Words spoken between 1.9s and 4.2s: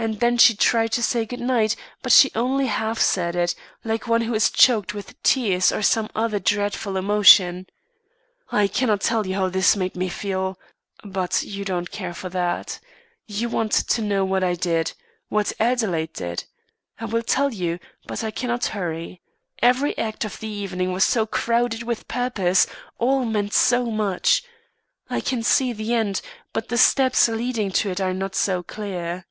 but she only half said it, like one